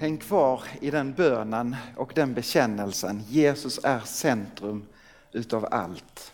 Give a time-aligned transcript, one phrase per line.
[0.00, 3.22] Häng kvar i den bönen och den bekännelsen.
[3.28, 4.86] Jesus är centrum
[5.32, 6.32] utav allt.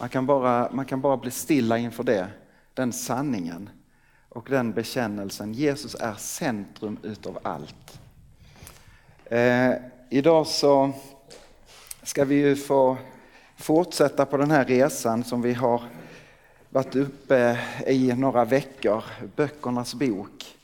[0.00, 2.28] Man kan, bara, man kan bara bli stilla inför det,
[2.74, 3.70] den sanningen
[4.28, 5.52] och den bekännelsen.
[5.52, 8.00] Jesus är centrum utav allt.
[9.24, 9.72] Eh,
[10.10, 10.92] idag så
[12.02, 12.96] ska vi ju få
[13.56, 15.82] fortsätta på den här resan som vi har
[16.70, 19.04] varit uppe i några veckor,
[19.36, 20.56] Böckernas bok.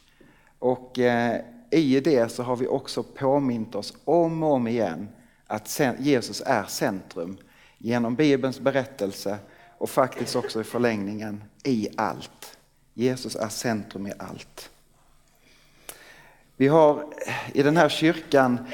[0.59, 1.41] Och eh,
[1.71, 5.09] i det så har vi också påmint oss om och om igen
[5.47, 7.39] att Jesus är centrum
[7.79, 9.39] genom Bibelns berättelse
[9.79, 12.59] och faktiskt också i förlängningen i allt.
[12.95, 14.71] Jesus är centrum i allt.
[16.57, 17.07] Vi har
[17.55, 18.67] i den här kyrkan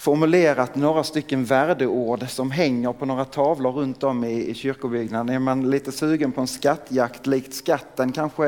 [0.00, 5.34] formulerat några stycken värdeord som hänger på några tavlor runt om i, i kyrkobyggnaden.
[5.34, 8.46] Är man lite sugen på en skattjakt likt skatten kanske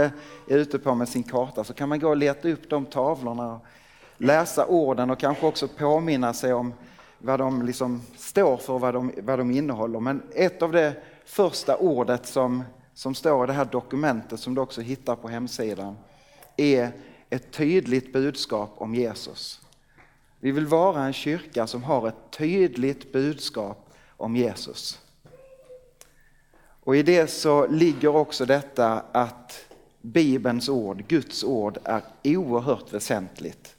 [0.48, 3.54] är ute på med sin karta så kan man gå och leta upp de tavlorna
[3.54, 3.65] och
[4.18, 6.74] läsa orden och kanske också påminna sig om
[7.18, 10.01] vad de liksom står för, vad de, vad de innehåller.
[10.01, 12.62] Men ett av det första ordet som,
[12.95, 15.96] som står i det här dokumentet som du också hittar på hemsidan
[16.57, 16.90] är
[17.30, 19.62] ett tydligt budskap om Jesus.
[20.45, 25.01] Vi vill vara en kyrka som har ett tydligt budskap om Jesus.
[26.84, 29.65] Och i det så ligger också detta att
[30.01, 33.76] Bibelns ord, Guds ord, är oerhört väsentligt.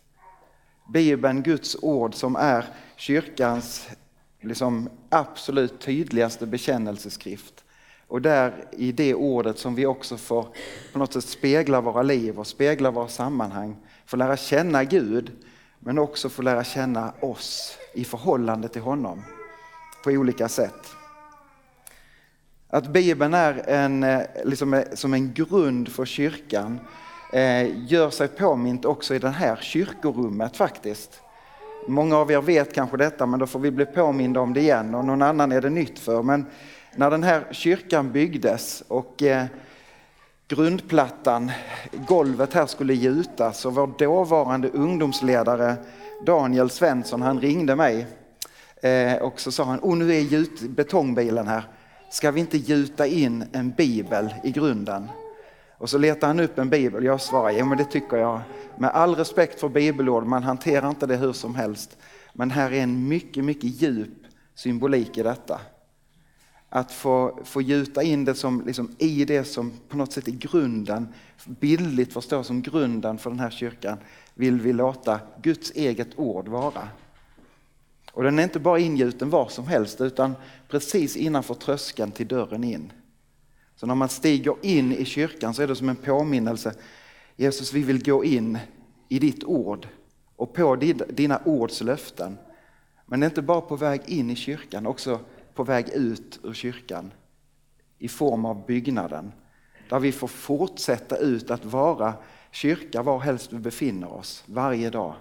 [0.94, 3.88] Bibeln, Guds ord som är kyrkans
[4.42, 7.64] liksom absolut tydligaste bekännelseskrift.
[8.08, 10.48] Och där i det ordet som vi också får
[10.94, 15.31] på något sätt spegla våra liv och spegla våra sammanhang, får lära känna Gud
[15.86, 19.23] men också få lära känna oss i förhållande till honom
[20.03, 20.95] på olika sätt.
[22.70, 26.80] Att Bibeln är en, eh, liksom, eh, som en grund för kyrkan
[27.34, 31.22] eh, gör sig påmint också i det här kyrkorummet faktiskt.
[31.88, 34.95] Många av er vet kanske detta men då får vi bli påminda om det igen
[34.95, 36.23] och någon annan är det nytt för.
[36.23, 36.45] Men
[36.95, 39.45] när den här kyrkan byggdes och eh,
[40.55, 41.52] grundplattan,
[42.08, 45.75] golvet här skulle gjutas och vår dåvarande ungdomsledare
[46.25, 48.08] Daniel Svensson han ringde mig
[48.81, 51.64] eh, och så sa han, oh, nu är gjut, betongbilen här,
[52.11, 55.09] ska vi inte gjuta in en bibel i grunden?
[55.77, 57.03] Och så letar han upp en bibel.
[57.03, 58.41] Jag svarar, ja men det tycker jag.
[58.77, 61.97] Med all respekt för bibelord, man hanterar inte det hur som helst.
[62.33, 64.23] Men här är en mycket, mycket djup
[64.55, 65.59] symbolik i detta.
[66.76, 70.32] Att få, få gjuta in det som, liksom, i det som på något sätt är
[70.32, 71.08] grunden,
[71.45, 73.98] bildligt förstås som grunden för den här kyrkan,
[74.34, 76.88] vill vi låta Guds eget ord vara.
[78.12, 80.36] Och den är inte bara ingjuten var som helst utan
[80.67, 82.92] precis innanför tröskeln till dörren in.
[83.76, 86.73] Så när man stiger in i kyrkan så är det som en påminnelse.
[87.36, 88.58] Jesus, vi vill gå in
[89.10, 89.88] i ditt ord
[90.36, 90.76] och på
[91.10, 92.38] dina ords löften.
[93.06, 95.20] Men det är inte bara på väg in i kyrkan, också
[95.53, 97.11] på väg ut ur kyrkan
[97.97, 99.31] i form av byggnaden.
[99.89, 102.14] Där vi får fortsätta ut att vara
[102.52, 105.15] kyrka var helst vi befinner oss varje dag.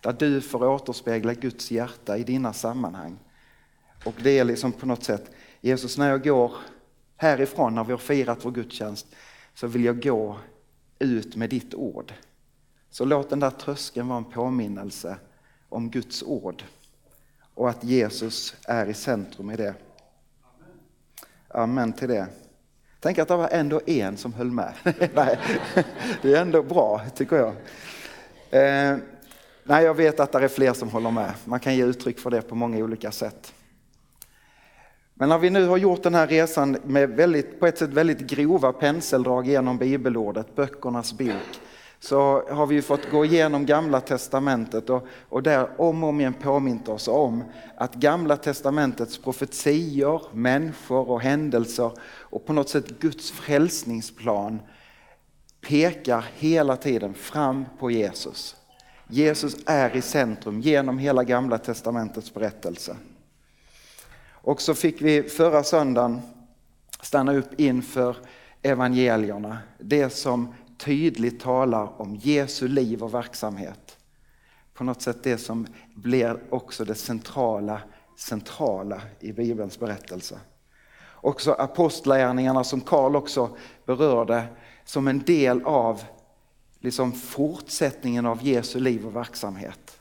[0.00, 3.18] Där du får återspegla Guds hjärta i dina sammanhang.
[4.04, 5.30] Och det är liksom på något sätt,
[5.60, 6.52] Jesus när jag går
[7.16, 9.06] härifrån när vi har firat vår gudstjänst
[9.54, 10.36] så vill jag gå
[10.98, 12.12] ut med ditt ord.
[12.90, 15.16] Så låt den där tröskeln vara en påminnelse
[15.68, 16.62] om Guds ord
[17.54, 19.74] och att Jesus är i centrum i det.
[21.48, 22.26] Amen till det.
[23.00, 24.72] Tänk att det var ändå en som höll med.
[25.14, 25.38] nej,
[26.22, 27.54] det är ändå bra tycker jag.
[28.50, 28.98] Eh,
[29.64, 31.32] nej, jag vet att det är fler som håller med.
[31.44, 33.54] Man kan ge uttryck för det på många olika sätt.
[35.14, 38.18] Men när vi nu har gjort den här resan med väldigt, på ett sätt väldigt
[38.18, 41.60] grova penseldrag genom bibelordet, böckernas bok,
[42.04, 46.34] så har vi fått gå igenom gamla testamentet och, och där om och om igen
[46.34, 47.44] påmint oss om
[47.76, 54.60] att gamla testamentets profetior, människor och händelser och på något sätt Guds frälsningsplan
[55.68, 58.56] pekar hela tiden fram på Jesus.
[59.08, 62.96] Jesus är i centrum genom hela gamla testamentets berättelse.
[64.30, 66.20] Och så fick vi förra söndagen
[67.00, 68.16] stanna upp inför
[68.62, 73.98] evangelierna, det som tydligt talar om Jesu liv och verksamhet.
[74.74, 77.80] På något sätt det som blir också det centrala,
[78.16, 80.40] centrala i Bibelns berättelse.
[81.10, 83.56] Också apostlagärningarna som Karl också
[83.86, 84.44] berörde
[84.84, 86.02] som en del av
[86.80, 90.00] liksom fortsättningen av Jesu liv och verksamhet.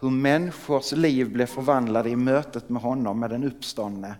[0.00, 4.14] Hur människors liv blev förvandlade i mötet med honom, med den uppståndne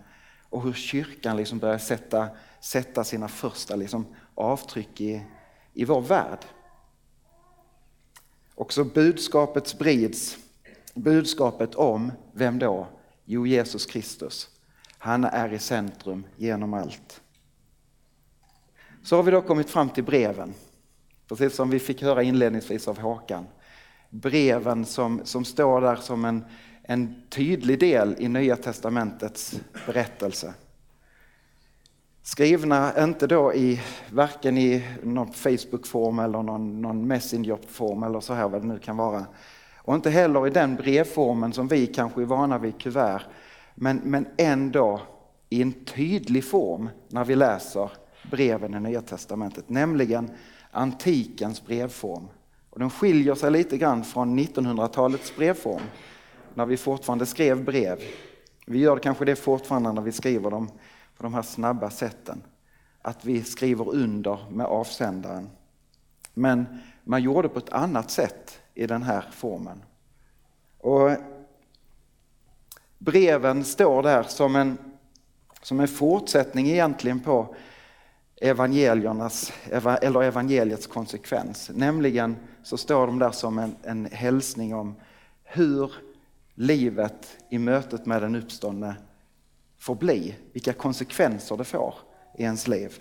[0.49, 2.27] och hur kyrkan liksom började sätta,
[2.59, 4.05] sätta sina första liksom,
[4.35, 5.23] avtryck i,
[5.73, 6.45] i vår värld.
[8.55, 10.37] Och så budskapet sprids,
[10.93, 12.87] budskapet om vem då?
[13.25, 14.49] Jo, Jesus Kristus.
[14.97, 17.21] Han är i centrum genom allt.
[19.03, 20.53] Så har vi då kommit fram till breven.
[21.27, 23.45] Precis som vi fick höra inledningsvis av Håkan.
[24.09, 26.45] Breven som, som står där som en,
[26.83, 30.53] en tydlig del i Nya Testamentets berättelse.
[32.25, 33.81] Skrivna inte då i,
[34.11, 38.97] varken i någon Facebook-form eller någon, någon Messenger-form eller så här vad det nu kan
[38.97, 39.25] vara.
[39.77, 43.21] Och inte heller i den brevformen som vi kanske är vana vid kuvert.
[43.75, 45.01] Men, men ändå
[45.49, 47.91] i en tydlig form när vi läser
[48.31, 50.31] breven i Nya Testamentet, nämligen
[50.71, 52.27] antikens brevform.
[52.69, 55.81] Och den skiljer sig lite grann från 1900-talets brevform,
[56.53, 57.99] när vi fortfarande skrev brev.
[58.65, 60.69] Vi gör kanske det fortfarande när vi skriver dem
[61.23, 62.43] på de här snabba sätten.
[63.01, 65.49] Att vi skriver under med avsändaren.
[66.33, 66.65] Men
[67.03, 69.83] man gjorde på ett annat sätt i den här formen.
[70.77, 71.11] Och
[72.97, 74.77] breven står där som en,
[75.61, 77.55] som en fortsättning egentligen på
[78.35, 79.53] evangeliernas,
[80.01, 81.71] eller evangeliets konsekvens.
[81.73, 84.95] Nämligen så står de där som en, en hälsning om
[85.43, 85.93] hur
[86.53, 88.95] livet i mötet med den uppståndne
[89.83, 91.95] får bli, vilka konsekvenser det får
[92.37, 92.99] i ens liv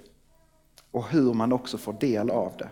[0.90, 2.68] och hur man också får del av det.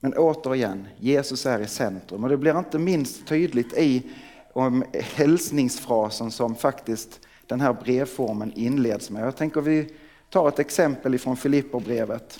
[0.00, 4.10] Men återigen, Jesus är i centrum och det blir inte minst tydligt i
[4.52, 9.26] om hälsningsfrasen som faktiskt den här brevformen inleds med.
[9.26, 9.94] Jag tänker vi
[10.30, 12.38] tar ett exempel ifrån Filipperbrevet.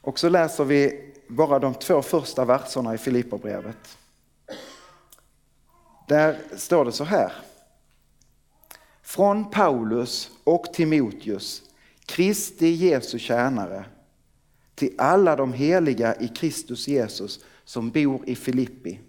[0.00, 3.98] Och så läser vi bara de två första verserna i Filipperbrevet.
[6.12, 7.32] Där står det så här.
[9.02, 11.62] Från Paulus och Timoteus,
[12.06, 13.84] Kristi Jesu tjänare,
[14.74, 19.00] till alla de heliga i Kristus Jesus som bor i Filippi.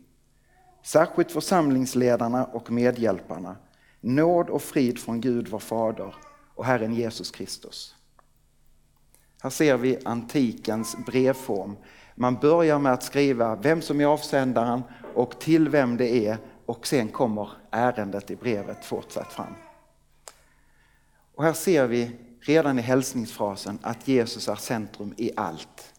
[0.84, 3.56] Särskilt församlingsledarna och medhjälparna.
[4.02, 6.16] Nåd och frid från Gud vår Fader
[6.56, 7.96] och Herren Jesus Kristus.
[9.42, 11.76] Här ser vi antikens brevform.
[12.16, 14.82] Man börjar med att skriva vem som är avsändaren
[15.16, 19.54] och till vem det är och sen kommer ärendet i brevet fortsatt fram.
[21.36, 25.94] Och här ser vi redan i hälsningsfrasen att Jesus är centrum i allt.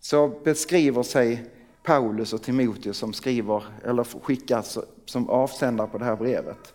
[0.00, 1.50] Så beskriver sig
[1.82, 6.74] Paulus och Timoteus som skriver eller skickas som avsändare på det här brevet.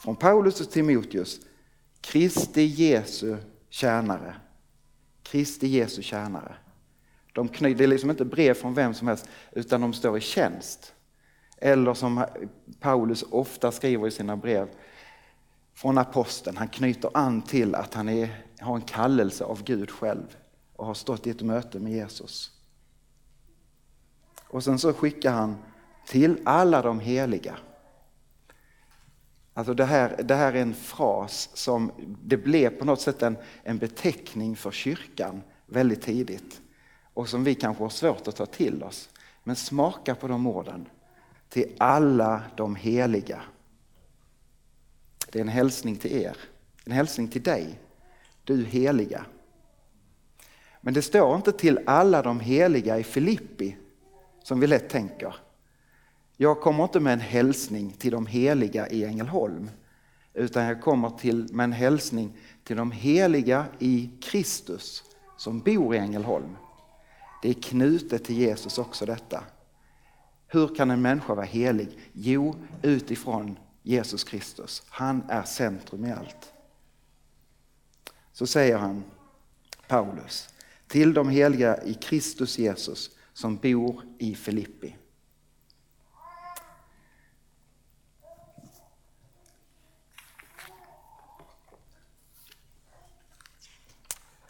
[0.00, 1.40] Från Paulus och Timoteus,
[2.00, 3.36] Kristi Jesu
[3.68, 4.34] tjänare.
[5.22, 6.56] Kristi Jesu tjänare.
[7.32, 10.20] De knyter, det är liksom inte brev från vem som helst utan de står i
[10.20, 10.93] tjänst.
[11.56, 12.24] Eller som
[12.80, 14.68] Paulus ofta skriver i sina brev
[15.74, 20.36] från aposteln, han knyter an till att han är, har en kallelse av Gud själv
[20.76, 22.50] och har stått i ett möte med Jesus.
[24.48, 25.56] Och sen så skickar han
[26.06, 27.56] till alla de heliga.
[29.54, 31.92] Alltså det här, det här är en fras som
[32.22, 36.60] det blev på något sätt en, en beteckning för kyrkan väldigt tidigt
[37.14, 39.08] och som vi kanske har svårt att ta till oss.
[39.44, 40.88] Men smaka på de orden.
[41.54, 43.42] Till alla de heliga.
[45.32, 46.36] Det är en hälsning till er,
[46.84, 47.80] en hälsning till dig,
[48.44, 49.26] du heliga.
[50.80, 53.76] Men det står inte till alla de heliga i Filippi
[54.42, 55.34] som vi lätt tänker.
[56.36, 59.70] Jag kommer inte med en hälsning till de heliga i Ängelholm
[60.32, 65.02] utan jag kommer till, med en hälsning till de heliga i Kristus
[65.36, 66.56] som bor i Ängelholm.
[67.42, 69.44] Det är knutet till Jesus också detta.
[70.54, 71.98] Hur kan en människa vara helig?
[72.12, 74.82] Jo, utifrån Jesus Kristus.
[74.88, 76.52] Han är centrum i allt.
[78.32, 79.04] Så säger han,
[79.88, 80.48] Paulus,
[80.86, 84.96] till de heliga i Kristus Jesus som bor i Filippi.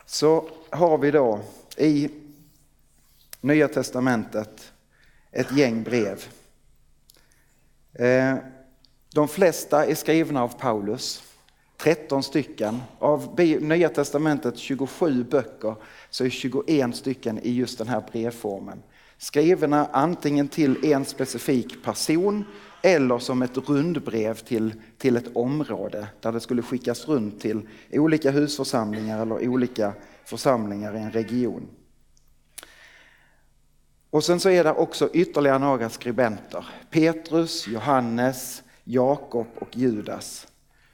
[0.06, 1.40] Så har vi då
[1.76, 2.10] i
[3.40, 4.73] Nya Testamentet
[5.34, 6.24] ett gäng brev.
[7.92, 8.34] Eh,
[9.14, 11.22] de flesta är skrivna av Paulus,
[11.76, 12.80] 13 stycken.
[12.98, 15.74] Av Nya Testamentet 27 böcker
[16.10, 18.82] så är 21 stycken i just den här brevformen.
[19.18, 22.44] Skrivna antingen till en specifik person
[22.82, 28.30] eller som ett rundbrev till, till ett område där det skulle skickas runt till olika
[28.30, 29.92] husförsamlingar eller olika
[30.24, 31.68] församlingar i en region.
[34.14, 36.66] Och sen så är det också ytterligare några skribenter.
[36.90, 40.46] Petrus, Johannes, Jakob och Judas.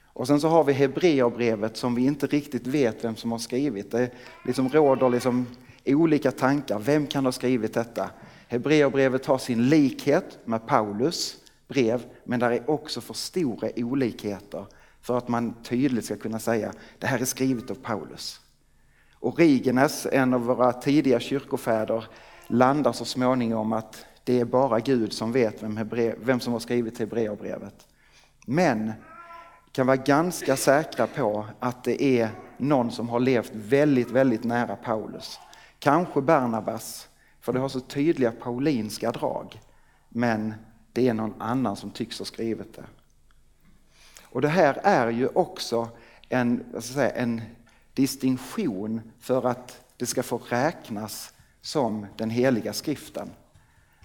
[0.05, 3.91] Och sen så har vi Hebreerbrevet som vi inte riktigt vet vem som har skrivit.
[3.91, 4.11] Det
[4.45, 5.47] liksom råder liksom
[5.85, 6.79] olika tankar.
[6.79, 8.09] Vem kan ha skrivit detta?
[8.47, 11.37] Hebreerbrevet har sin likhet med Paulus
[11.67, 14.65] brev, men där är också för stora olikheter
[15.01, 18.39] för att man tydligt ska kunna säga det här är skrivet av Paulus.
[19.19, 22.05] Origenes, en av våra tidiga kyrkofäder,
[22.51, 26.59] landar så småningom att det är bara Gud som vet vem, Hebre, vem som har
[26.59, 27.87] skrivit Hebreerbrevet.
[28.45, 28.93] Men
[29.71, 34.75] kan vara ganska säkra på att det är någon som har levt väldigt, väldigt nära
[34.75, 35.39] Paulus.
[35.79, 37.09] Kanske Barnabas,
[37.41, 39.61] för det har så tydliga paulinska drag.
[40.09, 40.53] Men
[40.93, 42.85] det är någon annan som tycks ha skrivit det.
[44.23, 45.89] Och det här är ju också
[46.29, 47.41] en, vad ska säga, en
[47.93, 53.29] distinktion för att det ska få räknas som den heliga skriften.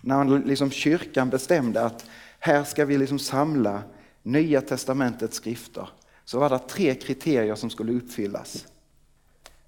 [0.01, 2.05] När liksom kyrkan bestämde att
[2.39, 3.83] här ska vi liksom samla
[4.23, 5.89] Nya testamentets skrifter
[6.25, 8.67] så var det tre kriterier som skulle uppfyllas.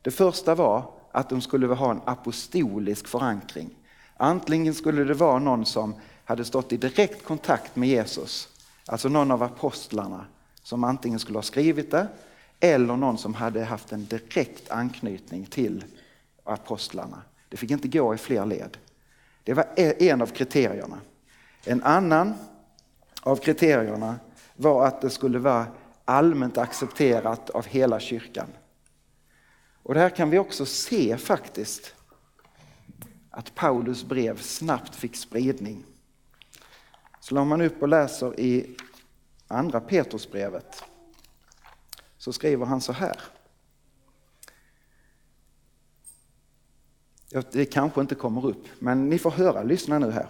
[0.02, 3.70] Det första var att de skulle ha en apostolisk förankring.
[4.16, 8.48] Antingen skulle det vara någon som hade stått i direkt kontakt med Jesus,
[8.86, 10.26] alltså någon av apostlarna
[10.62, 12.08] som antingen skulle ha skrivit det
[12.60, 15.84] eller någon som hade haft en direkt anknytning till
[16.44, 17.22] apostlarna.
[17.48, 18.78] Det fick inte gå i fler led.
[19.44, 21.00] Det var e- en av kriterierna.
[21.64, 22.34] En annan
[23.22, 24.18] av kriterierna
[24.56, 25.66] var att det skulle vara
[26.04, 28.48] allmänt accepterat av hela kyrkan.
[29.82, 31.94] Och det här kan vi också se faktiskt
[33.30, 35.84] att Paulus brev snabbt fick spridning.
[37.20, 38.76] Slår man upp och läser i
[39.48, 40.84] andra Petrusbrevet
[42.18, 43.20] så skriver han så här.
[47.52, 50.26] Det kanske inte kommer upp, men ni får höra, lyssna nu här.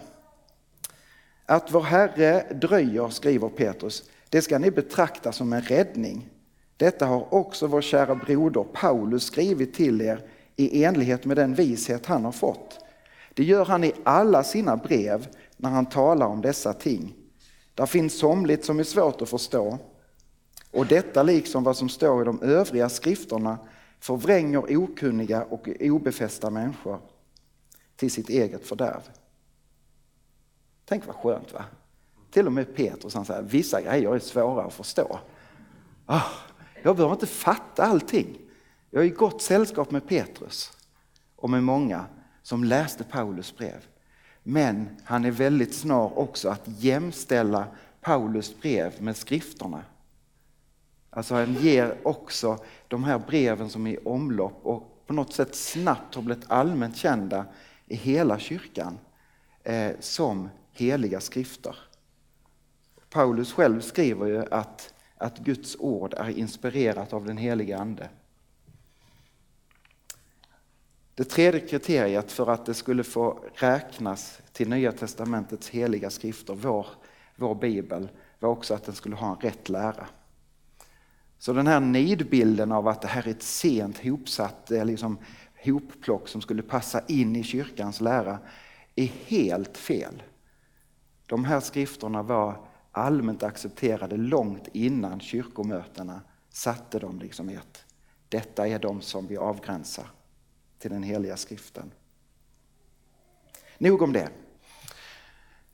[1.45, 6.29] Att vår Herre dröjer, skriver Petrus, det ska ni betrakta som en räddning.
[6.77, 12.05] Detta har också vår kära broder Paulus skrivit till er i enlighet med den vishet
[12.05, 12.79] han har fått.
[13.33, 15.27] Det gör han i alla sina brev
[15.57, 17.15] när han talar om dessa ting.
[17.75, 19.77] Där finns somligt som är svårt att förstå.
[20.71, 23.57] Och detta liksom vad som står i de övriga skrifterna
[23.99, 26.99] förvränger okunniga och obefästa människor
[27.95, 29.01] till sitt eget fördärv.
[30.85, 31.65] Tänk vad skönt va?
[32.31, 35.19] Till och med Petrus han säger vissa grejer är svåra att förstå.
[36.07, 36.27] Oh,
[36.83, 38.37] jag behöver inte fatta allting.
[38.89, 40.71] Jag är i gott sällskap med Petrus
[41.35, 42.05] och med många
[42.41, 43.85] som läste Paulus brev.
[44.43, 47.67] Men han är väldigt snar också att jämställa
[48.01, 49.83] Paulus brev med skrifterna.
[51.09, 55.55] Alltså han ger också de här breven som är i omlopp och på något sätt
[55.55, 57.45] snabbt har blivit allmänt kända
[57.85, 58.97] i hela kyrkan
[59.63, 61.75] eh, som heliga skrifter.
[63.09, 68.09] Paulus själv skriver ju att, att Guds ord är inspirerat av den heliga Ande.
[71.15, 76.87] Det tredje kriteriet för att det skulle få räknas till Nya Testamentets heliga skrifter, vår,
[77.35, 80.07] vår bibel, var också att den skulle ha en rätt lära.
[81.39, 85.17] Så den här nidbilden av att det här är ett sent hopsatt eh, liksom,
[85.65, 88.39] hopplock som skulle passa in i kyrkans lära
[88.95, 90.23] är helt fel.
[91.25, 97.85] De här skrifterna var allmänt accepterade långt innan kyrkomötena satte dem liksom i att
[98.29, 100.11] detta är de som vi avgränsar
[100.79, 101.91] till den heliga skriften.
[103.77, 104.29] Nog om det.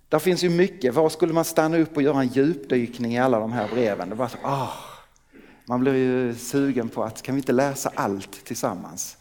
[0.09, 0.93] Där finns ju mycket.
[0.93, 4.09] Var skulle man stanna upp och göra en djupdykning i alla de här breven?
[4.09, 4.73] Det var så, ah,
[5.65, 9.17] man blir ju sugen på att kan vi inte läsa allt tillsammans?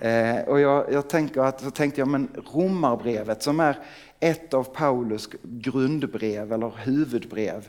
[0.00, 3.78] Eh, och jag, jag, tänker att, så tänkte jag, men Romarbrevet som är
[4.20, 7.68] ett av Paulus grundbrev eller huvudbrev.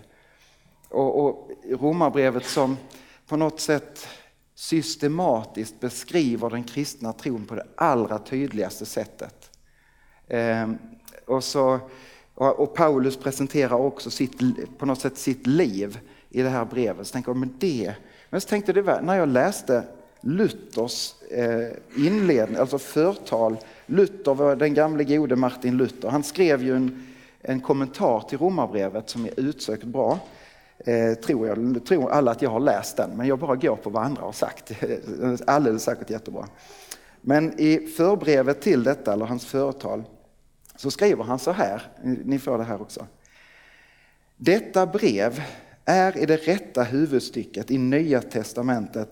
[0.90, 2.78] Och, och Romarbrevet som
[3.28, 4.08] på något sätt
[4.56, 9.60] systematiskt beskriver den kristna tron på det allra tydligaste sättet.
[10.28, 10.72] Eh,
[11.26, 11.80] och, så,
[12.36, 14.40] och Paulus presenterar också sitt,
[14.78, 16.00] på något sätt sitt liv
[16.34, 17.08] i det här brevet.
[17.08, 17.94] Så tänkte jag, men det,
[18.30, 19.84] men så tänkte jag, när jag läste
[20.22, 23.58] Luthers eh, inledning, alltså förtal.
[23.86, 26.10] Luther var den gamle gode Martin Luther.
[26.10, 27.08] Han skrev ju en,
[27.42, 30.20] en kommentar till Romarbrevet som är utsökt bra.
[30.78, 33.90] Eh, tror, jag, tror alla att jag har läst den, men jag bara går på
[33.90, 34.72] vad andra har sagt.
[35.48, 36.48] Alldeles säkert jättebra.
[37.22, 40.04] Men i förbrevet till detta, eller hans företal,
[40.76, 43.08] så skriver han så här, ni får det här också.
[44.38, 45.42] Detta brev
[45.86, 49.10] är i det rätta huvudstycket i Nya Testamentet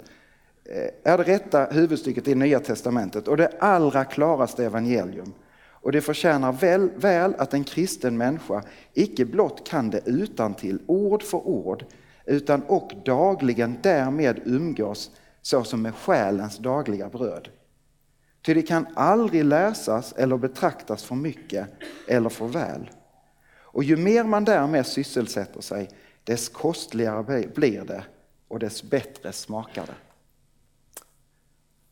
[0.65, 5.33] eh, är det rätta huvudstycket i Nya Testamentet och det allra klaraste evangelium.
[5.81, 8.63] Och det förtjänar väl, väl att en kristen människa
[8.93, 11.85] icke blott kan det utan till ord för ord,
[12.25, 15.11] utan och dagligen därmed umgås
[15.41, 17.49] såsom med själens dagliga bröd.
[18.45, 21.67] Ty det kan aldrig läsas eller betraktas för mycket
[22.07, 22.89] eller för väl.
[23.73, 25.89] Och ju mer man därmed sysselsätter sig,
[26.31, 28.03] dess kostligare blir det
[28.47, 29.95] och dess bättre smakar det.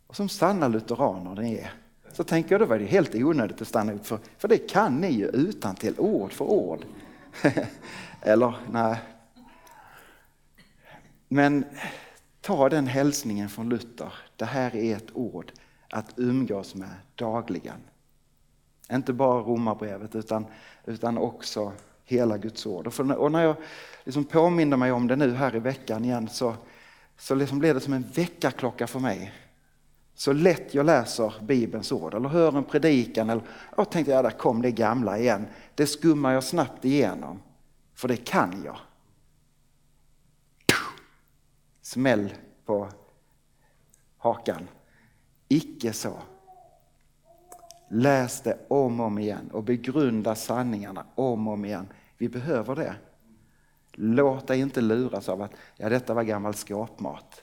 [0.07, 1.73] Och som sanna lutheraner ni är,
[2.11, 4.95] så tänker jag då var det helt onödigt att stanna upp för, för det kan
[4.95, 6.85] ni ju utan till ord för ord.
[8.21, 8.97] Eller nej.
[11.27, 11.65] Men
[12.41, 14.13] ta den hälsningen från Luther.
[14.35, 15.51] Det här är ett ord
[15.89, 17.79] att umgås med dagligen.
[18.91, 20.45] Inte bara romarbrevet utan,
[20.85, 21.73] utan också
[22.09, 22.87] hela Guds ord.
[22.87, 23.55] Och, för, och när jag
[24.03, 26.55] liksom påminner mig om det nu här i veckan igen så,
[27.17, 29.33] så liksom blev det som en väckarklocka för mig.
[30.15, 33.43] Så lätt jag läser Bibelns ord eller hör en predikan eller
[33.77, 35.47] jag tänkte ja, där kom det gamla igen.
[35.75, 37.39] Det skummar jag snabbt igenom.
[37.93, 38.77] För det kan jag.
[41.81, 42.33] Smäll
[42.65, 42.89] på
[44.17, 44.67] hakan.
[45.47, 46.13] Icke så.
[47.89, 51.87] Läs det om och om igen och begrunda sanningarna om och om igen.
[52.19, 52.95] Vi behöver det.
[53.91, 57.41] Låt dig inte luras av att ja, detta var gammal skåpmat.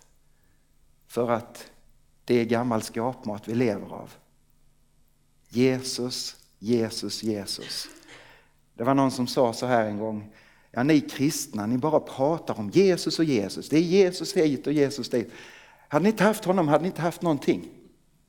[1.07, 1.71] För att
[2.25, 4.15] det är gammal skåpmat vi lever av.
[5.49, 7.89] Jesus, Jesus, Jesus.
[8.75, 10.33] Det var någon som sa så här en gång.
[10.71, 13.69] Ja, ni kristna, ni bara pratar om Jesus och Jesus.
[13.69, 15.33] Det är Jesus hit och Jesus dit.
[15.89, 17.69] Hade ni inte haft honom hade ni inte haft någonting.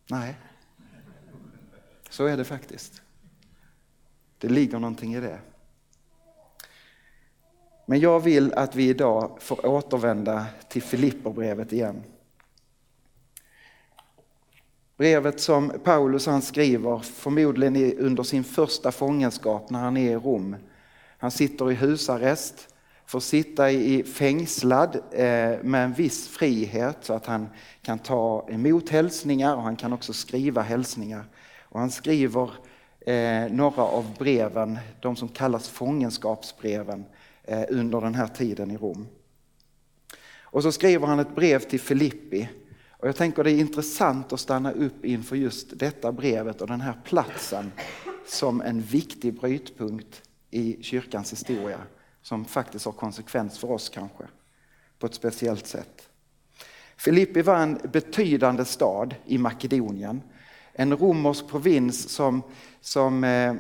[0.08, 0.36] Nej,
[2.10, 3.02] så är det faktiskt.
[4.38, 5.40] Det ligger någonting i det.
[7.90, 12.04] Men jag vill att vi idag får återvända till Filipperbrevet igen.
[14.98, 20.56] Brevet som Paulus han skriver förmodligen under sin första fångenskap när han är i Rom.
[21.18, 22.76] Han sitter i husarrest,
[23.06, 27.48] får sitta i fängslad eh, med en viss frihet så att han
[27.82, 31.24] kan ta emot hälsningar och han kan också skriva hälsningar.
[31.62, 32.52] Och han skriver
[33.00, 37.06] eh, några av breven, de som kallas fångenskapsbreven,
[37.48, 39.08] Eh, under den här tiden i Rom.
[40.40, 42.50] Och så skriver han ett brev till Filippi
[42.90, 46.82] och jag tänker det är intressant att stanna upp inför just detta brevet och den
[46.82, 47.72] här platsen
[48.28, 51.80] som en viktig brytpunkt i kyrkans historia
[52.22, 54.24] som faktiskt har konsekvens för oss kanske
[55.00, 56.10] på ett speciellt sätt.
[56.98, 60.22] Filippi var en betydande stad i Makedonien.
[60.74, 62.44] En romersk provins som,
[62.82, 63.56] som eh,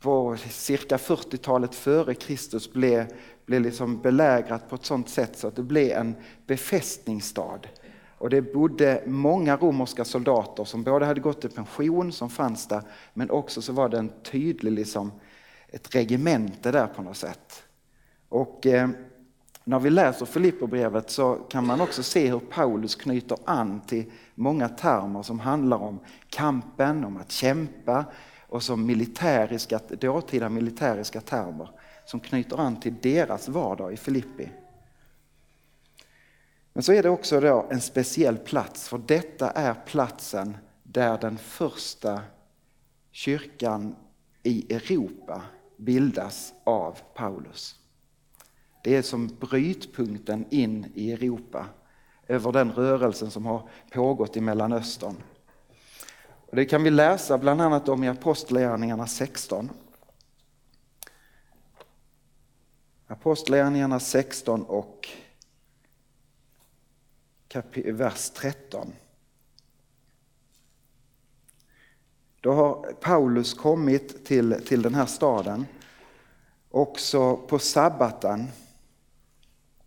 [0.00, 3.06] på cirka 40-talet före Kristus blev,
[3.46, 6.14] blev liksom belägrat på ett sådant sätt så att det blev en
[6.46, 7.60] befästningsstad
[8.18, 12.82] och det bodde många romerska soldater som både hade gått i pension, som fanns där,
[13.14, 15.12] men också så var det en tydlig, liksom,
[15.68, 17.62] ett regemente där på något sätt.
[18.28, 18.88] Och eh,
[19.64, 24.68] när vi läser Filipperbrevet så kan man också se hur Paulus knyter an till många
[24.68, 28.04] termer som handlar om kampen, om att kämpa
[28.56, 31.70] och som militäriska, dåtida militäriska termer
[32.04, 34.48] som knyter an till deras vardag i Filippi.
[36.72, 41.38] Men så är det också då en speciell plats, för detta är platsen där den
[41.38, 42.20] första
[43.10, 43.96] kyrkan
[44.42, 45.42] i Europa
[45.76, 47.76] bildas av Paulus.
[48.84, 51.66] Det är som brytpunkten in i Europa
[52.26, 55.16] över den rörelsen som har pågått i Mellanöstern.
[56.56, 59.70] Och det kan vi läsa bland annat om i Apostlagärningarna 16.
[63.06, 65.08] Apostlagärningarna 16 och
[67.74, 68.92] vers 13.
[72.40, 75.66] Då har Paulus kommit till, till den här staden.
[76.70, 78.46] Också på sabbaten.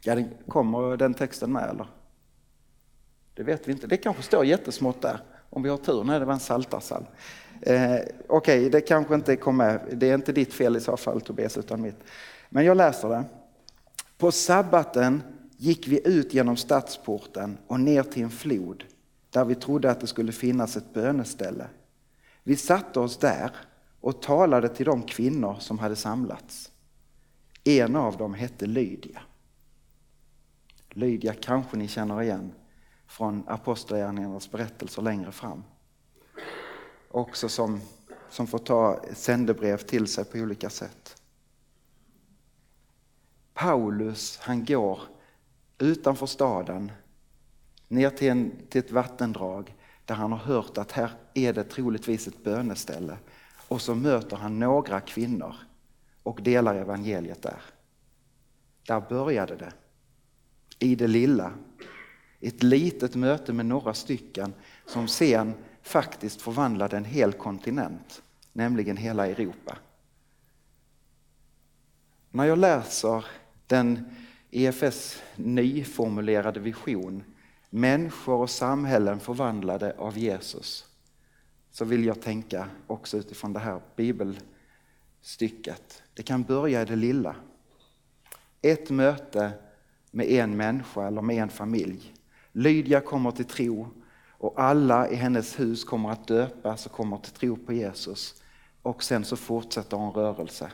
[0.02, 1.88] Ja, den, kommer den texten med eller?
[3.34, 3.88] Det vet vi inte.
[3.88, 5.39] Det kanske står jättesmått där.
[5.50, 6.04] Om vi har tur.
[6.04, 7.06] Nej, det var en saltarsalm.
[7.62, 9.82] Eh, Okej, okay, det kanske inte kom med.
[9.94, 12.04] Det är inte ditt fel i så fall Tobias, utan mitt.
[12.50, 13.24] Men jag läser det.
[14.18, 15.24] På sabbaten
[15.58, 18.84] gick vi ut genom stadsporten och ner till en flod
[19.30, 21.68] där vi trodde att det skulle finnas ett böneställe.
[22.44, 23.52] Vi satte oss där
[24.02, 26.72] och talade till de kvinnor som hade samlats.
[27.64, 29.22] En av dem hette Lydia.
[30.90, 32.52] Lydia kanske ni känner igen
[33.10, 35.64] från Apostlagärningarnas berättelser längre fram.
[37.10, 37.82] Också som,
[38.30, 41.22] som får ta sändebrev till sig på olika sätt.
[43.54, 45.00] Paulus han går
[45.78, 46.92] utanför staden
[47.88, 52.28] ner till, en, till ett vattendrag där han har hört att här är det troligtvis
[52.28, 53.18] ett böneställe.
[53.68, 55.56] Och så möter han några kvinnor
[56.24, 57.62] och delar evangeliet där.
[58.88, 59.74] Där började det.
[60.80, 61.54] i det lilla.
[62.40, 64.54] Ett litet möte med några stycken
[64.86, 68.22] som sen faktiskt förvandlade en hel kontinent,
[68.54, 69.78] nämligen hela Europa.
[72.32, 73.26] När jag läser
[73.68, 74.16] den
[74.52, 77.24] EFS nyformulerade vision,
[77.70, 80.86] människor och samhällen förvandlade av Jesus,
[81.72, 86.04] så vill jag tänka också utifrån det här bibelstycket.
[86.14, 87.36] Det kan börja i det lilla.
[88.62, 89.52] Ett möte
[90.12, 92.14] med en människa eller med en familj.
[92.60, 93.88] Lydia kommer till tro
[94.28, 98.44] och alla i hennes hus kommer att döpas och kommer till tro på Jesus.
[98.82, 100.72] Och sen så fortsätter en rörelse.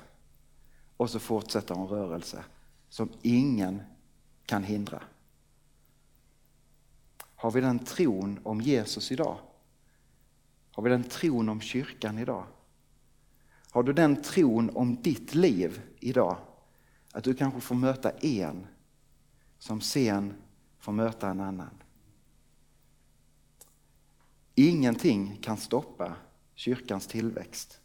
[0.98, 2.44] Och så fortsätter en rörelse
[2.90, 3.82] som ingen
[4.46, 5.04] kan hindra.
[7.36, 9.38] Har vi den tron om Jesus idag?
[10.72, 12.44] Har vi den tron om kyrkan idag?
[13.72, 16.38] Har du den tron om ditt liv idag?
[17.12, 18.68] Att du kanske får möta en
[19.60, 20.34] som sen
[20.86, 21.84] får möta en annan.
[24.56, 26.16] Ingenting kan stoppa
[26.56, 27.80] kyrkans tillväxt.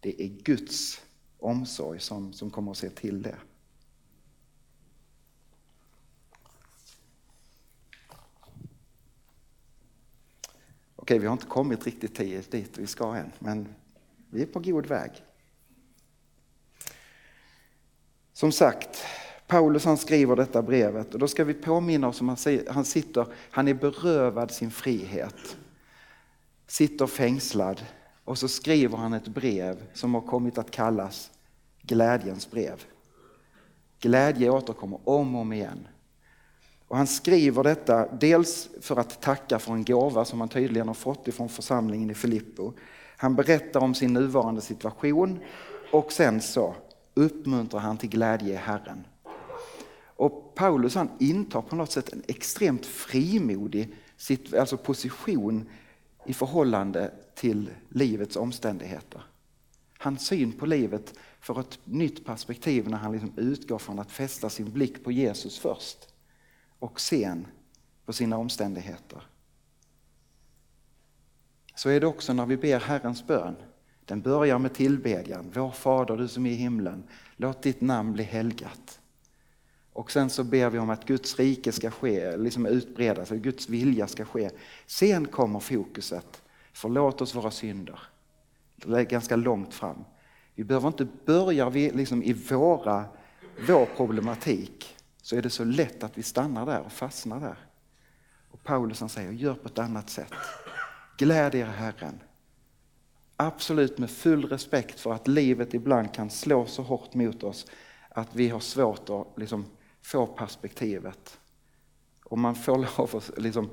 [0.00, 1.02] Det är Guds
[1.38, 3.36] omsorg som, som kommer att se till det.
[10.96, 12.16] Okej, vi har inte kommit riktigt
[12.50, 13.74] dit vi ska än, men
[14.30, 15.10] vi är på god väg.
[18.32, 19.04] Som sagt,
[19.46, 23.26] Paulus han skriver detta brevet och då ska vi påminna oss om att han sitter,
[23.50, 25.56] han är berövad sin frihet.
[26.66, 27.80] Sitter fängslad
[28.24, 31.30] och så skriver han ett brev som har kommit att kallas
[31.82, 32.84] glädjens brev.
[34.00, 35.88] Glädje återkommer om och om igen.
[36.88, 40.94] Och han skriver detta dels för att tacka för en gåva som han tydligen har
[40.94, 42.72] fått ifrån församlingen i Filippo.
[43.16, 45.38] Han berättar om sin nuvarande situation
[45.92, 46.74] och sen så
[47.14, 49.04] uppmuntrar han till glädje i Herren.
[50.16, 53.94] Och Paulus han intar på något sätt en extremt frimodig
[54.58, 55.68] alltså position
[56.26, 59.22] i förhållande till livets omständigheter.
[59.98, 64.50] Hans syn på livet får ett nytt perspektiv när han liksom utgår från att fästa
[64.50, 66.14] sin blick på Jesus först
[66.78, 67.46] och sen
[68.04, 69.22] på sina omständigheter.
[71.74, 73.56] Så är det också när vi ber Herrens bön.
[74.04, 75.50] Den börjar med tillbedjan.
[75.54, 77.04] Vår Fader du som är i himlen,
[77.36, 79.00] låt ditt namn bli helgat.
[79.96, 83.68] Och sen så ber vi om att Guds rike ska ske, liksom utbredas, att Guds
[83.68, 84.50] vilja ska ske.
[84.86, 88.00] Sen kommer fokuset, förlåt oss våra synder.
[88.76, 90.04] Det är ganska långt fram.
[90.54, 93.04] Vi behöver inte börja liksom i våra,
[93.68, 97.58] vår problematik, så är det så lätt att vi stannar där och fastnar där.
[98.50, 100.32] Och Paulus han säger, gör på ett annat sätt.
[101.18, 102.20] Gläd er Herren.
[103.36, 107.66] Absolut med full respekt för att livet ibland kan slå så hårt mot oss
[108.08, 109.66] att vi har svårt att liksom
[110.06, 111.40] få perspektivet.
[112.24, 113.70] Och man får lov att liksom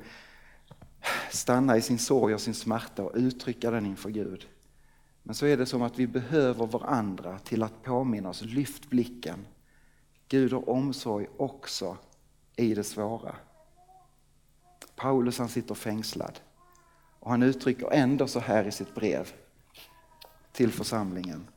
[1.31, 4.47] stanna i sin sorg och sin smärta och uttrycka den inför Gud.
[5.23, 9.45] Men så är det som att vi behöver varandra till att påminna oss, lyft blicken.
[10.27, 11.97] Gud har omsorg också
[12.55, 13.35] i det svåra.
[14.95, 16.39] Paulus han sitter fängslad
[17.19, 19.33] och han uttrycker ändå så här i sitt brev
[20.51, 21.47] till församlingen.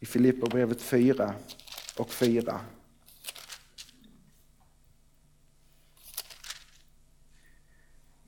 [0.00, 1.34] I Filipperbrevet 4
[1.98, 2.60] och 4.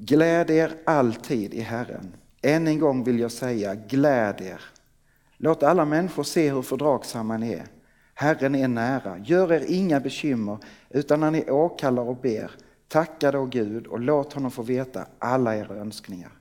[0.05, 2.17] Gläd er alltid i Herren.
[2.43, 4.61] Än en gång vill jag säga, gläd er.
[5.37, 7.67] Låt alla människor se hur fördragsamma ni är.
[8.15, 9.19] Herren är nära.
[9.19, 10.59] Gör er inga bekymmer,
[10.91, 12.51] utan när ni åkallar och ber,
[12.89, 16.33] tacka då Gud och låt honom få veta alla era önskningar.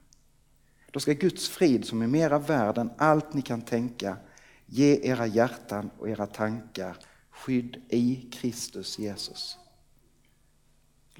[0.91, 4.17] Då ska Guds frid som är mera värd än allt ni kan tänka
[4.65, 6.97] ge era hjärtan och era tankar
[7.31, 9.57] skydd i Kristus Jesus.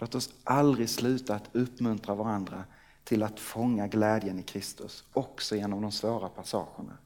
[0.02, 2.64] Låt oss aldrig sluta att uppmuntra varandra
[3.04, 6.98] till att fånga glädjen i Kristus, också genom de svåra passagerna.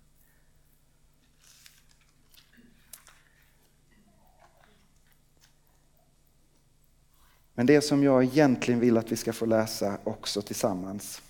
[7.53, 11.21] Men det som jag egentligen vill att vi ska få läsa också tillsammans,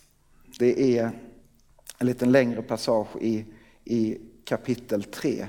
[0.60, 1.12] det är
[1.98, 3.46] en liten längre passage i,
[3.84, 5.48] i kapitel 3.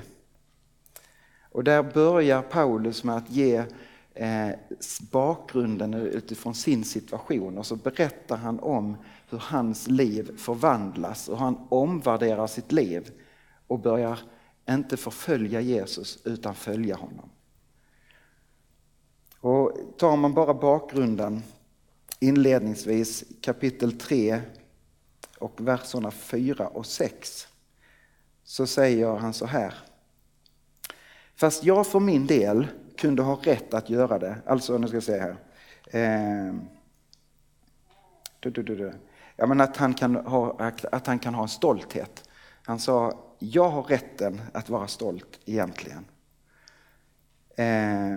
[1.41, 3.63] Och där börjar Paulus med att ge
[4.19, 4.55] Eh,
[5.11, 8.97] bakgrunden utifrån sin situation och så berättar han om
[9.29, 13.11] hur hans liv förvandlas och han omvärderar sitt liv
[13.67, 14.19] och börjar
[14.69, 17.29] inte förfölja Jesus utan följa honom.
[19.39, 21.43] Och tar man bara bakgrunden
[22.19, 24.41] inledningsvis kapitel 3
[25.39, 27.47] och verserna 4 och 6
[28.43, 29.73] så säger han så här.
[31.35, 34.35] Fast jag för min del kunde ha rätt att göra det.
[34.45, 35.35] Alltså, nu ska jag se här.
[35.91, 36.55] Eh,
[38.39, 38.93] du, du, du,
[39.35, 42.29] ja, men att, han kan ha, att han kan ha en stolthet.
[42.63, 46.05] Han sa, jag har rätten att vara stolt egentligen.
[47.55, 48.15] Eh,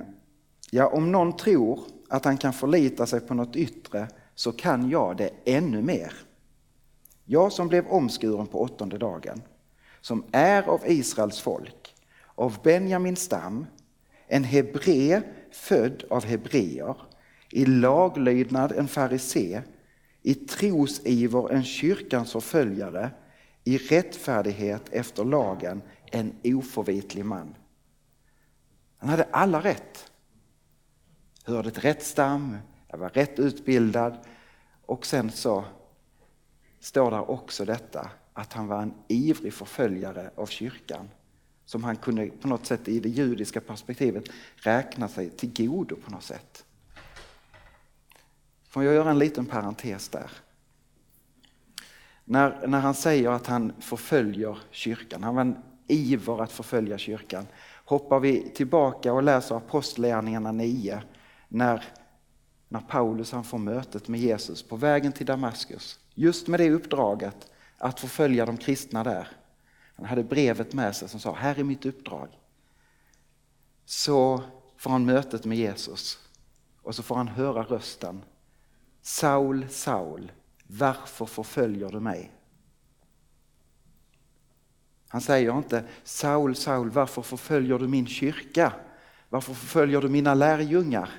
[0.71, 5.17] ja, om någon tror att han kan förlita sig på något yttre så kan jag
[5.17, 6.13] det ännu mer.
[7.25, 9.43] Jag som blev omskuren på åttonde dagen,
[10.01, 11.95] som är av Israels folk,
[12.35, 13.67] av Benjamins stam,
[14.31, 16.97] en hebré född av hebreer,
[17.51, 19.63] i laglydnad en farisé,
[20.23, 23.11] i trosiver en kyrkans förföljare,
[23.65, 27.55] i rättfärdighet efter lagen en oförvitlig man.
[28.99, 30.13] Han hade alla rätt.
[31.45, 32.57] Hörde till rätt stam,
[32.89, 34.19] jag var rätt utbildad
[34.87, 35.65] och sen så
[36.81, 41.09] står där också detta att han var en ivrig förföljare av kyrkan
[41.71, 44.25] som han kunde på något sätt i det judiska perspektivet
[44.57, 46.65] räkna sig till godo på något sätt.
[48.69, 50.31] Får jag göra en liten parentes där?
[52.25, 55.57] När, när han säger att han förföljer kyrkan, han var en
[55.87, 57.47] iver att förfölja kyrkan.
[57.85, 61.03] Hoppar vi tillbaka och läser Apostlagärningarna 9
[61.49, 61.85] när,
[62.69, 65.99] när Paulus han får mötet med Jesus på vägen till Damaskus.
[66.15, 69.40] Just med det uppdraget att förfölja de kristna där.
[70.01, 72.29] Han hade brevet med sig som sa, här är mitt uppdrag.
[73.85, 74.43] Så
[74.77, 76.19] får han mötet med Jesus
[76.83, 78.23] och så får han höra rösten.
[79.03, 80.33] Saul, Saul,
[80.67, 82.33] varför förföljer du mig?
[85.09, 88.73] Han säger inte Saul, Saul, varför förföljer du min kyrka?
[89.29, 91.11] Varför förföljer du mina lärjungar?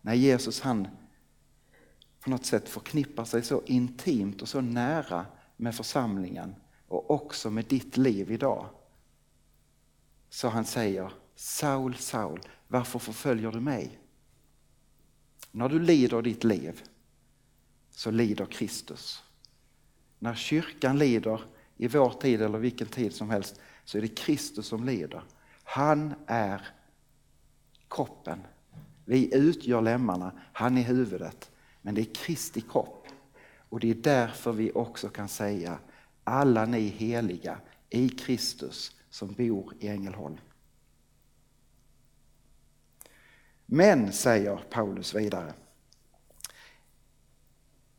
[0.00, 0.88] Nej, Jesus han
[2.20, 6.54] på något sätt förknippar sig så intimt och så nära med församlingen
[6.90, 8.66] och också med ditt liv idag.
[10.28, 13.98] Så han säger Saul, Saul, varför förföljer du mig?
[15.50, 16.82] När du lider ditt liv
[17.90, 19.22] så lider Kristus.
[20.18, 21.40] När kyrkan lider
[21.76, 25.22] i vår tid eller vilken tid som helst så är det Kristus som lider.
[25.64, 26.68] Han är
[27.88, 28.40] kroppen.
[29.04, 31.50] Vi utgör lemmarna, han är huvudet.
[31.82, 33.06] Men det är Kristi kropp.
[33.68, 35.78] Och det är därför vi också kan säga
[36.30, 40.36] alla ni heliga i Kristus som bor i Ängelholm.
[43.66, 45.54] Men, säger Paulus vidare,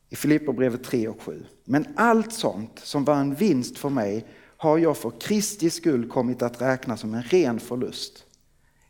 [0.08, 1.44] i Filipperbrevet 3 och 7.
[1.64, 6.42] Men allt sånt som var en vinst för mig har jag för Kristi skull kommit
[6.42, 8.26] att räkna som en ren förlust.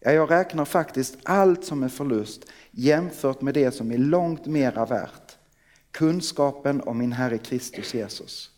[0.00, 4.86] Ja, jag räknar faktiskt allt som en förlust jämfört med det som är långt mera
[4.86, 5.36] värt.
[5.90, 8.51] Kunskapen om min Herre Kristus Jesus.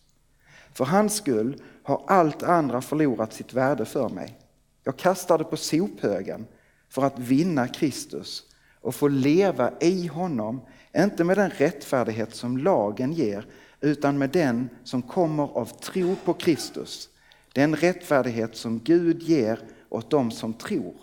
[0.75, 4.39] För hans skull har allt andra förlorat sitt värde för mig.
[4.85, 6.47] Jag kastar det på sophögen
[6.89, 8.43] för att vinna Kristus
[8.81, 10.61] och få leva i honom
[10.97, 13.47] inte med den rättfärdighet som lagen ger,
[13.81, 17.09] utan med den som kommer av tro på Kristus.
[17.53, 19.59] Den rättfärdighet som Gud ger
[19.89, 20.95] åt dem som tror.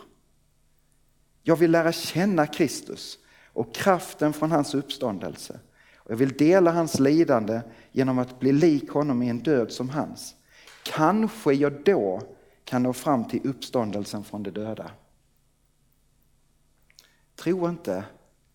[1.44, 3.18] Jag vill lära känna Kristus
[3.54, 5.60] och kraften från hans uppståndelse.
[6.12, 10.36] Jag vill dela hans lidande genom att bli lik honom i en död som hans.
[10.84, 12.22] Kanske jag då
[12.64, 14.92] kan nå fram till uppståndelsen från de döda.
[17.36, 18.04] Tro inte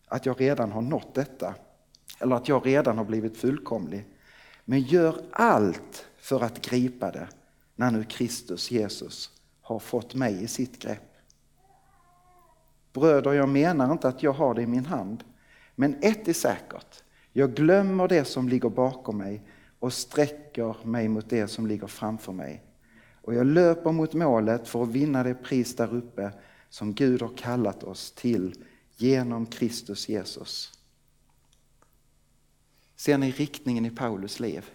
[0.07, 1.55] att jag redan har nått detta
[2.19, 4.07] eller att jag redan har blivit fullkomlig.
[4.64, 7.29] Men gör allt för att gripa det
[7.75, 11.16] när nu Kristus Jesus har fått mig i sitt grepp.
[12.92, 15.25] Bröder, jag menar inte att jag har det i min hand,
[15.75, 17.03] men ett är säkert.
[17.38, 19.42] Jag glömmer det som ligger bakom mig
[19.79, 22.62] och sträcker mig mot det som ligger framför mig.
[23.22, 26.33] Och jag löper mot målet för att vinna det pris där uppe
[26.68, 28.64] som Gud har kallat oss till
[28.96, 30.72] genom Kristus Jesus.
[32.96, 34.70] Ser ni riktningen i Paulus liv?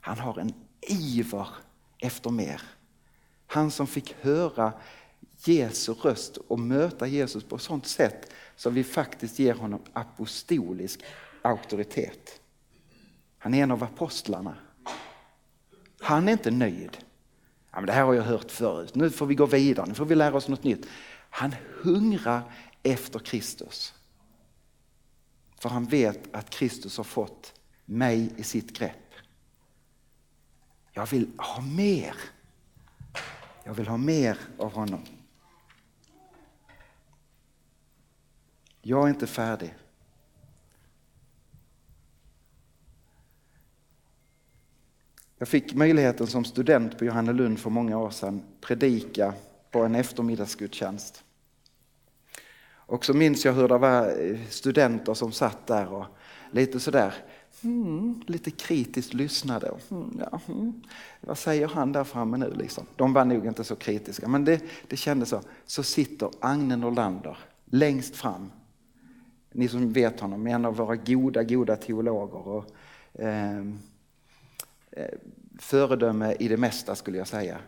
[0.00, 1.48] Han har en iver
[1.98, 2.62] efter mer.
[3.46, 4.72] Han som fick höra
[5.44, 11.00] Jesu röst och möta Jesus på ett sådant sätt så vi faktiskt ger honom apostolisk
[11.46, 12.40] auktoritet.
[13.38, 14.56] Han är en av apostlarna.
[16.00, 16.96] Han är inte nöjd.
[17.70, 20.04] Ja, men det här har jag hört förut, nu får vi gå vidare, nu får
[20.04, 20.86] vi lära oss något nytt.
[21.30, 22.42] Han hungrar
[22.82, 23.94] efter Kristus.
[25.58, 29.14] För han vet att Kristus har fått mig i sitt grepp.
[30.92, 32.14] Jag vill ha mer.
[33.64, 35.02] Jag vill ha mer av honom.
[38.82, 39.74] Jag är inte färdig.
[45.38, 49.34] Jag fick möjligheten som student på Johannelund för många år sedan predika
[49.70, 51.24] på en eftermiddagsgudstjänst.
[52.68, 56.06] Och så minns jag hur det var eh, studenter som satt där och
[56.50, 57.14] lite sådär,
[57.62, 59.70] mm, lite kritiskt lyssnade.
[59.90, 60.82] Mm, ja, mm.
[61.20, 62.86] Vad säger han där framme nu liksom?
[62.96, 65.40] De var nog inte så kritiska, men det, det kändes så.
[65.66, 68.50] Så sitter Agne Norlander längst fram.
[69.52, 72.48] Ni som vet honom, en av våra goda, goda teologer.
[72.48, 72.64] Och,
[73.20, 73.64] eh,
[75.58, 77.58] föredöme i det mesta skulle jag säga.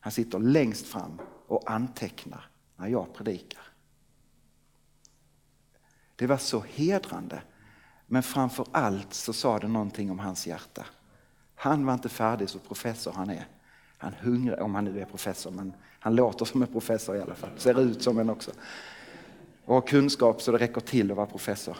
[0.00, 3.62] Han sitter längst fram och antecknar när jag predikar.
[6.16, 7.42] Det var så hedrande.
[8.06, 10.86] Men framför allt så sa det någonting om hans hjärta.
[11.54, 13.46] Han var inte färdig så professor han är.
[13.98, 17.34] Han hungrar, om han nu är professor, men han låter som en professor i alla
[17.34, 17.50] fall.
[17.56, 18.50] Ser ut som en också.
[19.64, 21.76] Och har kunskap så det räcker till att vara professor.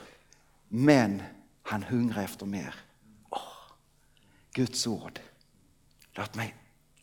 [0.69, 1.23] Men
[1.63, 2.75] han hungrar efter mer.
[4.57, 5.21] Guds ord.
[6.13, 6.55] Låt mig,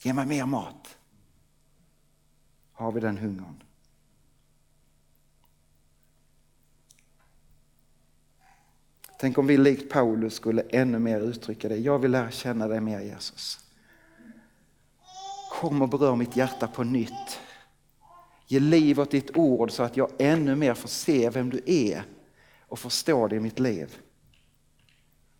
[0.01, 0.97] ge mig mer mat.
[2.71, 3.63] Har vi den hungern?
[9.19, 11.77] Tänk om vi likt Paulus skulle ännu mer uttrycka det.
[11.77, 13.59] Jag vill lära känna dig mer Jesus.
[15.51, 17.39] Kom och berör mitt hjärta på nytt.
[18.47, 22.03] Ge liv åt ditt ord så att jag ännu mer får se vem du är
[22.59, 23.97] och förstå det i mitt liv.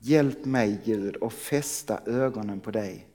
[0.06, 3.08] Hjälp mig Gud att fästa ögonen på dig.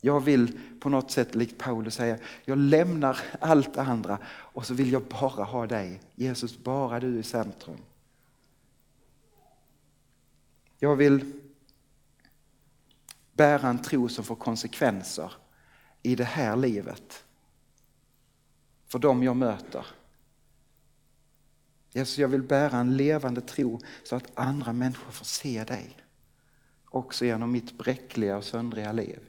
[0.00, 4.74] Jag vill på något sätt likt Paulus säga, jag lämnar allt det andra och så
[4.74, 6.00] vill jag bara ha dig.
[6.14, 7.78] Jesus, bara du i centrum.
[10.78, 11.32] Jag vill
[13.32, 15.32] bära en tro som får konsekvenser
[16.02, 17.24] i det här livet.
[18.86, 19.86] För dem jag möter.
[21.92, 25.96] Jesus, jag vill bära en levande tro så att andra människor får se dig.
[26.84, 29.20] Också genom mitt bräckliga och söndriga liv.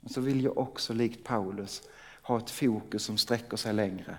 [0.00, 1.82] Och så vill jag också likt Paulus
[2.22, 4.16] ha ett fokus som sträcker sig längre.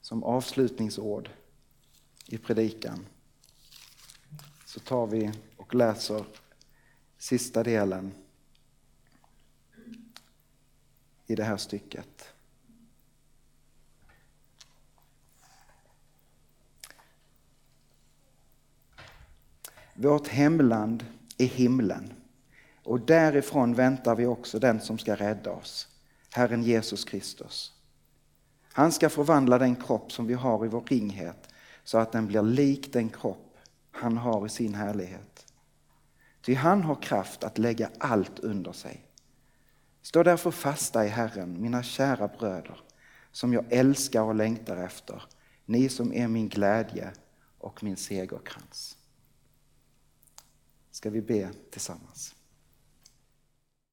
[0.00, 1.30] Som avslutningsord
[2.26, 3.06] i predikan
[4.66, 6.24] så tar vi och läser
[7.18, 8.12] sista delen
[11.26, 12.33] i det här stycket.
[19.94, 21.04] Vårt hemland
[21.38, 22.12] är himlen
[22.84, 25.88] och därifrån väntar vi också den som ska rädda oss,
[26.30, 27.72] Herren Jesus Kristus.
[28.72, 31.48] Han ska förvandla den kropp som vi har i vår ringhet
[31.84, 33.56] så att den blir lik den kropp
[33.90, 35.46] han har i sin härlighet.
[36.42, 39.00] Ty han har kraft att lägga allt under sig.
[40.02, 42.80] Stå därför fasta i Herren, mina kära bröder,
[43.32, 45.22] som jag älskar och längtar efter,
[45.64, 47.12] ni som är min glädje
[47.58, 48.96] och min segerkrans.
[51.04, 52.34] Ska vi be tillsammans?